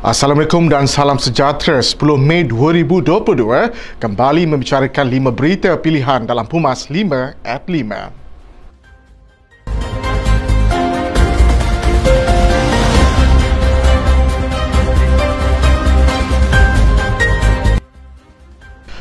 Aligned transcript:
Assalamualaikum 0.00 0.64
dan 0.72 0.88
salam 0.88 1.20
sejahtera. 1.20 1.76
10 1.84 2.16
Mei 2.16 2.48
2022 2.48 4.00
kembali 4.00 4.48
membicarakan 4.48 5.12
5 5.12 5.28
berita 5.28 5.76
pilihan 5.76 6.24
dalam 6.24 6.48
Pumas 6.48 6.88
5 6.88 7.36
at 7.44 7.68
5. 7.68 8.19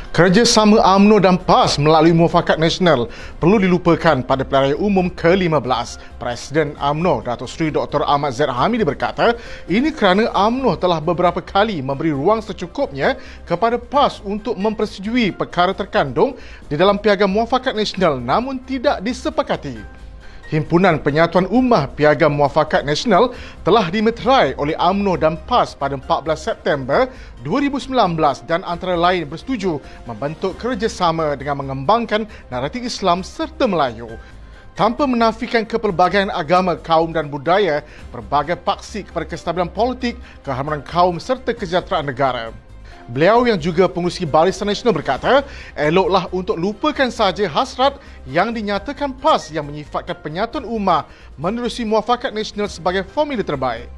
Kerjasama 0.09 0.81
AMNO 0.81 1.21
dan 1.21 1.37
PAS 1.37 1.77
melalui 1.77 2.17
muafakat 2.17 2.57
nasional 2.57 3.05
perlu 3.37 3.61
dilupakan 3.61 4.25
pada 4.25 4.41
pilihan 4.41 4.73
umum 4.81 5.05
ke-15. 5.05 6.01
Presiden 6.17 6.73
AMNO, 6.81 7.21
Datuk 7.21 7.45
Seri 7.45 7.69
Dr. 7.69 8.01
Ahmad 8.01 8.33
Zaid 8.33 8.49
Hamidi 8.49 8.81
berkata, 8.81 9.37
ini 9.69 9.93
kerana 9.93 10.25
AMNO 10.33 10.81
telah 10.81 10.97
beberapa 10.97 11.45
kali 11.45 11.85
memberi 11.85 12.09
ruang 12.09 12.41
secukupnya 12.41 13.21
kepada 13.45 13.77
PAS 13.77 14.17
untuk 14.25 14.57
mempersetujui 14.57 15.29
perkara 15.29 15.77
terkandung 15.77 16.33
di 16.65 16.73
dalam 16.73 16.97
piagam 16.97 17.29
muafakat 17.29 17.77
nasional 17.77 18.17
namun 18.17 18.57
tidak 18.65 19.05
disepakati. 19.05 19.98
Himpunan 20.49 20.97
Penyatuan 21.05 21.45
Ummah 21.45 21.93
Piagam 21.93 22.33
Muafakat 22.33 22.81
Nasional 22.81 23.29
telah 23.61 23.85
dimeterai 23.93 24.57
oleh 24.57 24.73
AMNO 24.81 25.13
dan 25.21 25.37
PAS 25.45 25.77
pada 25.77 25.93
14 25.93 26.25
September 26.41 27.05
2019 27.45 27.93
dan 28.49 28.65
antara 28.65 28.97
lain 28.97 29.29
bersetuju 29.29 29.77
membentuk 30.09 30.57
kerjasama 30.57 31.37
dengan 31.37 31.61
mengembangkan 31.61 32.25
naratif 32.49 32.81
Islam 32.81 33.21
serta 33.21 33.69
Melayu. 33.69 34.09
Tanpa 34.73 35.05
menafikan 35.05 35.69
kepelbagaian 35.69 36.33
agama, 36.33 36.73
kaum 36.81 37.13
dan 37.13 37.29
budaya, 37.29 37.85
berbagai 38.09 38.57
paksi 38.57 39.05
kepada 39.05 39.29
kestabilan 39.29 39.69
politik, 39.69 40.17
keharmonian 40.41 40.81
kaum 40.81 41.21
serta 41.21 41.53
kesejahteraan 41.53 42.09
negara. 42.09 42.49
Beliau 43.09 43.41
yang 43.41 43.57
juga 43.57 43.89
pengurusi 43.89 44.21
Barisan 44.21 44.69
Nasional 44.69 44.93
berkata, 44.93 45.41
eloklah 45.73 46.29
untuk 46.29 46.53
lupakan 46.53 47.09
saja 47.09 47.49
hasrat 47.49 47.97
yang 48.29 48.53
dinyatakan 48.53 49.17
PAS 49.17 49.49
yang 49.49 49.65
menyifatkan 49.65 50.13
penyatuan 50.21 50.61
ummah 50.61 51.09
menerusi 51.33 51.81
muafakat 51.89 52.29
nasional 52.29 52.69
sebagai 52.69 53.01
formula 53.09 53.41
terbaik. 53.41 53.89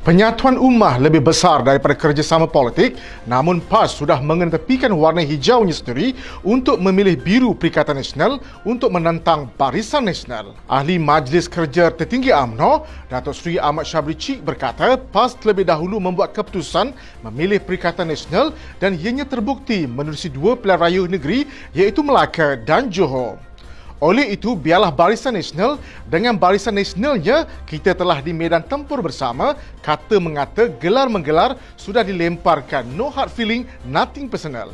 Penyatuan 0.00 0.56
ummah 0.56 0.96
lebih 0.96 1.20
besar 1.20 1.60
daripada 1.60 1.92
kerjasama 1.92 2.48
politik 2.48 2.96
namun 3.28 3.60
PAS 3.60 4.00
sudah 4.00 4.16
mengetepikan 4.24 4.88
warna 4.96 5.20
hijaunya 5.20 5.76
sendiri 5.76 6.16
untuk 6.40 6.80
memilih 6.80 7.20
biru 7.20 7.52
Perikatan 7.52 8.00
Nasional 8.00 8.40
untuk 8.64 8.96
menentang 8.96 9.52
Barisan 9.60 10.08
Nasional. 10.08 10.56
Ahli 10.64 10.96
Majlis 10.96 11.52
Kerja 11.52 11.92
Tertinggi 11.92 12.32
AMNO, 12.32 12.88
Datuk 13.12 13.36
Seri 13.36 13.60
Ahmad 13.60 13.84
Syabri 13.84 14.16
Cik 14.16 14.40
berkata 14.40 14.96
PAS 14.96 15.36
terlebih 15.36 15.68
dahulu 15.68 16.00
membuat 16.00 16.32
keputusan 16.32 16.96
memilih 17.28 17.60
Perikatan 17.60 18.08
Nasional 18.08 18.56
dan 18.80 18.96
ianya 18.96 19.28
terbukti 19.28 19.84
menerusi 19.84 20.32
dua 20.32 20.56
pilihan 20.56 20.80
raya 20.80 21.04
negeri 21.04 21.44
iaitu 21.76 22.00
Melaka 22.00 22.56
dan 22.56 22.88
Johor. 22.88 23.49
Oleh 24.00 24.32
itu, 24.32 24.56
biarlah 24.56 24.88
Barisan 24.88 25.36
Nasional 25.36 25.76
dengan 26.08 26.32
Barisan 26.32 26.72
Nasionalnya 26.72 27.44
kita 27.68 27.92
telah 27.92 28.24
di 28.24 28.32
medan 28.32 28.64
tempur 28.64 29.04
bersama, 29.04 29.52
kata 29.84 30.16
mengata, 30.16 30.72
gelar 30.80 31.12
menggelar 31.12 31.60
sudah 31.76 32.00
dilemparkan. 32.00 32.88
No 32.96 33.12
hard 33.12 33.28
feeling, 33.28 33.68
nothing 33.84 34.24
personal. 34.24 34.72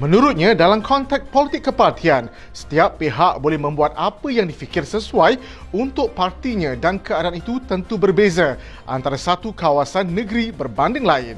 Menurutnya, 0.00 0.56
dalam 0.56 0.80
konteks 0.80 1.28
politik 1.28 1.68
kepartian, 1.68 2.32
setiap 2.56 2.96
pihak 2.96 3.36
boleh 3.36 3.60
membuat 3.60 3.92
apa 4.00 4.32
yang 4.32 4.48
difikir 4.48 4.88
sesuai 4.88 5.36
untuk 5.68 6.16
partinya 6.16 6.72
dan 6.72 6.96
keadaan 6.96 7.36
itu 7.36 7.60
tentu 7.68 8.00
berbeza 8.00 8.56
antara 8.88 9.20
satu 9.20 9.52
kawasan 9.52 10.08
negeri 10.08 10.48
berbanding 10.48 11.04
lain. 11.04 11.36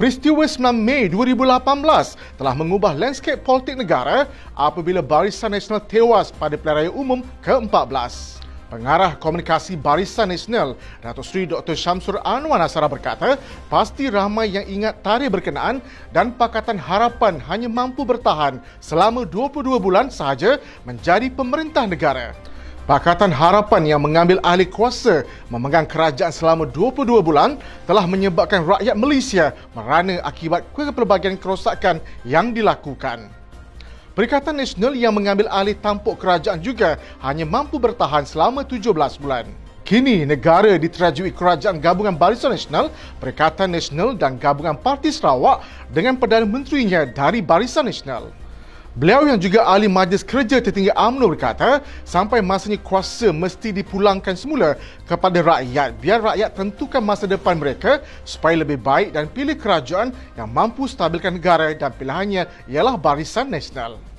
Peristiwa 0.00 0.48
9 0.48 0.72
Mei 0.80 1.12
2018 1.12 2.40
telah 2.40 2.56
mengubah 2.56 2.96
landscape 2.96 3.44
politik 3.44 3.76
negara 3.76 4.24
apabila 4.56 5.04
Barisan 5.04 5.52
Nasional 5.52 5.84
tewas 5.84 6.32
pada 6.32 6.56
pilihan 6.56 6.88
raya 6.88 6.92
umum 6.96 7.20
ke-14. 7.44 8.40
Pengarah 8.72 9.12
Komunikasi 9.20 9.76
Barisan 9.76 10.32
Nasional, 10.32 10.72
Datuk 11.04 11.20
Seri 11.20 11.44
Dr. 11.44 11.76
Syamsur 11.76 12.16
Anwar 12.24 12.64
Nasara 12.64 12.88
berkata, 12.88 13.36
pasti 13.68 14.08
ramai 14.08 14.48
yang 14.48 14.64
ingat 14.64 15.04
tarikh 15.04 15.36
berkenaan 15.36 15.84
dan 16.16 16.32
Pakatan 16.32 16.80
Harapan 16.80 17.36
hanya 17.44 17.68
mampu 17.68 18.00
bertahan 18.00 18.56
selama 18.80 19.28
22 19.28 19.68
bulan 19.76 20.08
sahaja 20.08 20.56
menjadi 20.88 21.28
pemerintah 21.28 21.84
negara. 21.84 22.32
Pakatan 22.90 23.30
Harapan 23.30 23.86
yang 23.86 24.02
mengambil 24.02 24.42
ahli 24.42 24.66
kuasa 24.66 25.22
memegang 25.46 25.86
kerajaan 25.86 26.34
selama 26.34 26.66
22 26.66 27.22
bulan 27.22 27.54
telah 27.86 28.02
menyebabkan 28.02 28.66
rakyat 28.66 28.98
Malaysia 28.98 29.54
merana 29.78 30.18
akibat 30.26 30.66
kepelbagaian 30.74 31.38
kerosakan 31.38 32.02
yang 32.26 32.50
dilakukan. 32.50 33.30
Perikatan 34.18 34.58
Nasional 34.58 34.98
yang 34.98 35.14
mengambil 35.14 35.46
alih 35.54 35.78
tampuk 35.78 36.18
kerajaan 36.18 36.58
juga 36.58 36.98
hanya 37.22 37.46
mampu 37.46 37.78
bertahan 37.78 38.26
selama 38.26 38.66
17 38.66 38.90
bulan. 39.22 39.46
Kini 39.86 40.26
negara 40.26 40.74
diterajui 40.74 41.30
Kerajaan 41.30 41.78
Gabungan 41.78 42.18
Barisan 42.18 42.50
Nasional, 42.50 42.90
Perikatan 43.22 43.70
Nasional 43.70 44.18
dan 44.18 44.34
Gabungan 44.34 44.74
Parti 44.74 45.14
Sarawak 45.14 45.62
dengan 45.94 46.18
Perdana 46.18 46.42
Menterinya 46.42 47.06
dari 47.06 47.38
Barisan 47.38 47.86
Nasional. 47.86 48.34
Beliau 48.90 49.22
yang 49.22 49.38
juga 49.38 49.62
ahli 49.62 49.86
majlis 49.86 50.26
kerja 50.26 50.58
tertinggi 50.58 50.90
UMNO 50.90 51.30
berkata, 51.30 51.78
sampai 52.02 52.42
masanya 52.42 52.74
kuasa 52.82 53.30
mesti 53.30 53.70
dipulangkan 53.70 54.34
semula 54.34 54.74
kepada 55.06 55.38
rakyat 55.38 55.94
biar 56.02 56.18
rakyat 56.18 56.50
tentukan 56.58 56.98
masa 56.98 57.30
depan 57.30 57.54
mereka 57.54 58.02
supaya 58.26 58.58
lebih 58.58 58.82
baik 58.82 59.14
dan 59.14 59.30
pilih 59.30 59.54
kerajaan 59.54 60.10
yang 60.34 60.50
mampu 60.50 60.90
stabilkan 60.90 61.38
negara 61.38 61.70
dan 61.70 61.94
pilihannya 61.94 62.50
ialah 62.66 62.98
Barisan 62.98 63.46
Nasional. 63.46 64.09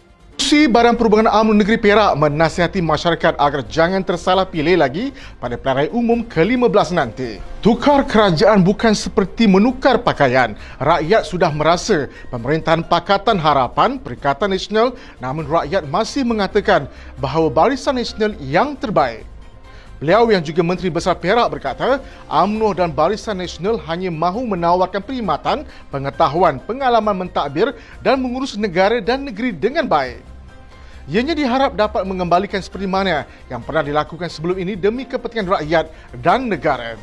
Kerusi 0.41 0.65
Badan 0.65 0.97
Perhubungan 0.97 1.29
UMNO 1.29 1.61
Negeri 1.61 1.77
Perak 1.77 2.17
menasihati 2.17 2.81
masyarakat 2.81 3.37
agar 3.37 3.61
jangan 3.69 4.01
tersalah 4.01 4.41
pilih 4.41 4.73
lagi 4.73 5.13
pada 5.37 5.53
pilihan 5.53 5.85
raya 5.85 5.89
umum 5.93 6.25
ke-15 6.25 6.97
nanti. 6.97 7.37
Tukar 7.61 8.01
kerajaan 8.09 8.65
bukan 8.65 8.97
seperti 8.97 9.45
menukar 9.45 10.01
pakaian. 10.01 10.57
Rakyat 10.81 11.29
sudah 11.29 11.53
merasa 11.53 12.09
pemerintahan 12.33 12.81
Pakatan 12.81 13.37
Harapan 13.37 14.01
Perikatan 14.01 14.49
Nasional 14.49 14.97
namun 15.21 15.45
rakyat 15.45 15.85
masih 15.85 16.25
mengatakan 16.25 16.89
bahawa 17.21 17.53
Barisan 17.53 18.01
Nasional 18.01 18.33
yang 18.41 18.73
terbaik. 18.73 19.29
Beliau 20.01 20.25
yang 20.33 20.41
juga 20.41 20.65
Menteri 20.65 20.89
Besar 20.89 21.21
Perak 21.21 21.53
berkata, 21.53 22.01
UMNO 22.25 22.73
dan 22.73 22.89
Barisan 22.89 23.37
Nasional 23.37 23.77
hanya 23.85 24.09
mahu 24.09 24.49
menawarkan 24.49 25.05
perkhidmatan, 25.05 25.69
pengetahuan, 25.93 26.57
pengalaman 26.57 27.29
mentadbir 27.29 27.77
dan 28.01 28.17
mengurus 28.17 28.57
negara 28.57 28.97
dan 28.97 29.21
negeri 29.29 29.53
dengan 29.53 29.85
baik. 29.85 30.30
Ianya 31.09 31.33
diharap 31.33 31.73
dapat 31.73 32.05
mengembalikan 32.05 32.61
seperti 32.61 32.85
mana 32.85 33.25
yang 33.49 33.63
pernah 33.65 33.81
dilakukan 33.81 34.29
sebelum 34.29 34.57
ini 34.61 34.77
demi 34.77 35.09
kepentingan 35.09 35.57
rakyat 35.57 35.85
dan 36.21 36.45
negara. 36.45 36.99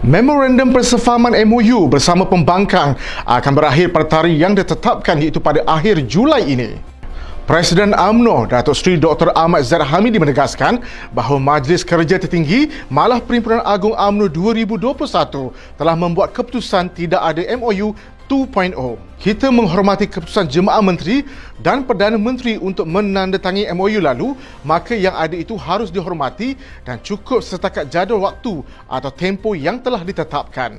Memorandum 0.00 0.72
Persefahaman 0.72 1.36
MOU 1.44 1.84
bersama 1.90 2.24
pembangkang 2.24 2.96
akan 3.28 3.52
berakhir 3.52 3.92
pada 3.92 4.06
tarikh 4.08 4.38
yang 4.38 4.56
ditetapkan 4.56 5.20
iaitu 5.20 5.42
pada 5.42 5.60
akhir 5.68 6.00
Julai 6.08 6.56
ini. 6.56 6.70
Presiden 7.50 7.92
AMNO 7.98 8.46
Datuk 8.46 8.78
Seri 8.78 8.94
Dr. 8.94 9.34
Ahmad 9.34 9.66
Zaid 9.66 9.82
Hamidi 9.82 10.22
menegaskan 10.22 10.80
bahawa 11.10 11.42
Majlis 11.42 11.82
Kerja 11.82 12.14
Tertinggi 12.14 12.70
Malah 12.86 13.18
Perhimpunan 13.18 13.58
Agung 13.66 13.90
AMNO 13.90 14.30
2021 14.30 15.50
telah 15.74 15.98
membuat 15.98 16.30
keputusan 16.30 16.86
tidak 16.94 17.18
ada 17.18 17.42
MOU 17.58 17.90
2.0. 18.30 18.78
Kita 19.18 19.50
menghormati 19.50 20.06
keputusan 20.06 20.46
Jemaah 20.46 20.78
Menteri 20.78 21.26
dan 21.58 21.82
Perdana 21.82 22.14
Menteri 22.14 22.54
untuk 22.62 22.86
menandatangani 22.86 23.66
MOU 23.74 23.98
lalu, 23.98 24.38
maka 24.62 24.94
yang 24.94 25.18
ada 25.18 25.34
itu 25.34 25.58
harus 25.58 25.90
dihormati 25.90 26.54
dan 26.86 27.02
cukup 27.02 27.42
setakat 27.42 27.90
jadual 27.90 28.22
waktu 28.22 28.62
atau 28.86 29.10
tempoh 29.10 29.58
yang 29.58 29.82
telah 29.82 30.06
ditetapkan. 30.06 30.78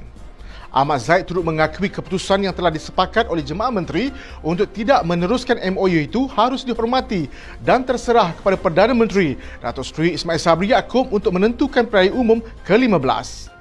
Ahmad 0.72 1.04
Zaid 1.04 1.28
turut 1.28 1.44
mengakui 1.44 1.92
keputusan 1.92 2.48
yang 2.48 2.56
telah 2.56 2.72
disepakat 2.72 3.28
oleh 3.28 3.44
Jemaah 3.44 3.76
Menteri 3.76 4.08
untuk 4.40 4.72
tidak 4.72 5.04
meneruskan 5.04 5.60
MOU 5.76 6.08
itu 6.08 6.32
harus 6.32 6.64
dihormati 6.64 7.28
dan 7.60 7.84
terserah 7.84 8.32
kepada 8.32 8.56
Perdana 8.56 8.96
Menteri 8.96 9.36
Datuk 9.60 9.84
Seri 9.84 10.16
Ismail 10.16 10.40
Sabri 10.40 10.72
Yaakob 10.72 11.12
untuk 11.12 11.36
menentukan 11.36 11.84
perayaan 11.84 12.16
umum 12.16 12.40
ke-15. 12.64 13.61